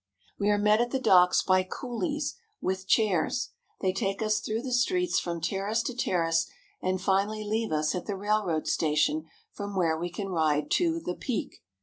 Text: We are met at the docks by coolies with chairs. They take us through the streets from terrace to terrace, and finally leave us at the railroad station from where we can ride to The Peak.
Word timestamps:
We 0.39 0.49
are 0.49 0.57
met 0.57 0.81
at 0.81 0.89
the 0.89 0.99
docks 0.99 1.43
by 1.43 1.61
coolies 1.61 2.33
with 2.59 2.87
chairs. 2.87 3.49
They 3.81 3.93
take 3.93 4.23
us 4.23 4.39
through 4.39 4.63
the 4.63 4.71
streets 4.73 5.19
from 5.19 5.41
terrace 5.41 5.83
to 5.83 5.93
terrace, 5.95 6.47
and 6.81 6.99
finally 6.99 7.43
leave 7.43 7.71
us 7.71 7.93
at 7.93 8.07
the 8.07 8.15
railroad 8.17 8.65
station 8.67 9.27
from 9.51 9.75
where 9.75 9.95
we 9.95 10.09
can 10.09 10.29
ride 10.29 10.71
to 10.71 10.99
The 10.99 11.13
Peak. 11.13 11.61